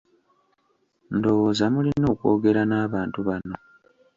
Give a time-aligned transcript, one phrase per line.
[1.15, 3.55] Ndowooza mulina okwogera n'abantu bano.